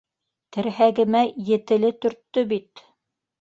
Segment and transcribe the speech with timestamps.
[0.55, 1.21] Терһәгемә
[1.51, 2.85] Етеле төрттө бит!